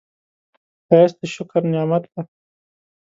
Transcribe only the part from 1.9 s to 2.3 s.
دی